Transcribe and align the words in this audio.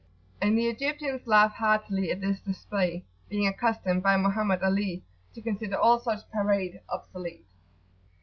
And 0.41 0.57
the 0.57 0.65
Egyptians 0.65 1.27
laugh 1.27 1.51
heartily 1.51 2.09
at 2.09 2.21
this 2.21 2.39
display, 2.39 3.05
being 3.29 3.45
accustomed 3.45 4.01
by 4.01 4.17
Mohammed 4.17 4.63
Ali 4.63 5.03
to 5.35 5.43
consider 5.43 5.77
all 5.77 5.99
such 5.99 6.27
parade 6.31 6.81
obsolete. 6.89 7.45